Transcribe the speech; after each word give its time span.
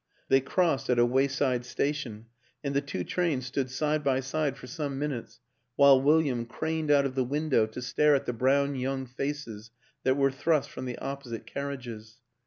They 0.29 0.41
crossed 0.41 0.89
at 0.89 0.97
a 0.97 1.05
wayside 1.05 1.63
station, 1.63 2.25
and 2.63 2.73
the 2.75 2.81
two 2.81 3.03
trains 3.03 3.45
stood 3.45 3.69
side 3.69 4.03
by 4.03 4.19
side 4.21 4.57
for 4.57 4.65
some 4.65 4.97
minutes 4.97 5.39
while 5.75 6.01
William 6.01 6.47
craned 6.47 6.89
out 6.89 7.05
of 7.05 7.13
the 7.13 7.23
window 7.23 7.67
to 7.67 7.83
stare 7.83 8.15
at 8.15 8.25
the 8.25 8.33
brown 8.33 8.73
young 8.73 9.05
faces 9.05 9.69
that 10.03 10.17
were 10.17 10.31
thrust 10.31 10.71
from 10.71 10.85
the 10.85 10.97
opposite 10.97 11.45
carriages. 11.45 12.17